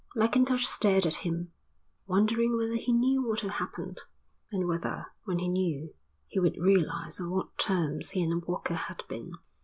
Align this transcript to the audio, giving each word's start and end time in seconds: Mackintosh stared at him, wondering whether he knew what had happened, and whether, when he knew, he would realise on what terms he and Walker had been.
Mackintosh 0.15 0.65
stared 0.65 1.05
at 1.05 1.13
him, 1.21 1.51
wondering 2.07 2.57
whether 2.57 2.75
he 2.75 2.91
knew 2.91 3.21
what 3.23 3.41
had 3.41 3.51
happened, 3.51 4.01
and 4.51 4.67
whether, 4.67 5.05
when 5.25 5.37
he 5.37 5.47
knew, 5.47 5.93
he 6.25 6.39
would 6.39 6.57
realise 6.57 7.21
on 7.21 7.29
what 7.29 7.55
terms 7.59 8.09
he 8.09 8.23
and 8.23 8.43
Walker 8.45 8.73
had 8.73 9.03
been. 9.07 9.33